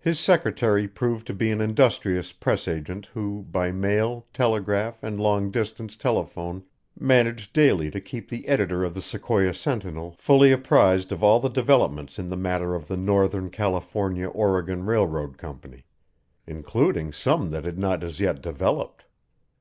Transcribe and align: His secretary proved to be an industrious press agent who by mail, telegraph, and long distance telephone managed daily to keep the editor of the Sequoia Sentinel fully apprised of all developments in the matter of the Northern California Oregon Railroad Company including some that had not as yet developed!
His 0.00 0.18
secretary 0.18 0.88
proved 0.88 1.24
to 1.28 1.32
be 1.32 1.48
an 1.52 1.60
industrious 1.60 2.32
press 2.32 2.66
agent 2.66 3.06
who 3.14 3.46
by 3.48 3.70
mail, 3.70 4.26
telegraph, 4.32 5.00
and 5.04 5.20
long 5.20 5.52
distance 5.52 5.96
telephone 5.96 6.64
managed 6.98 7.52
daily 7.52 7.88
to 7.92 8.00
keep 8.00 8.28
the 8.28 8.48
editor 8.48 8.82
of 8.82 8.92
the 8.94 9.00
Sequoia 9.00 9.54
Sentinel 9.54 10.16
fully 10.18 10.50
apprised 10.50 11.12
of 11.12 11.22
all 11.22 11.38
developments 11.48 12.18
in 12.18 12.28
the 12.28 12.36
matter 12.36 12.74
of 12.74 12.88
the 12.88 12.96
Northern 12.96 13.50
California 13.50 14.26
Oregon 14.26 14.84
Railroad 14.84 15.38
Company 15.38 15.84
including 16.44 17.12
some 17.12 17.50
that 17.50 17.64
had 17.64 17.78
not 17.78 18.02
as 18.02 18.18
yet 18.18 18.42
developed! 18.42 19.04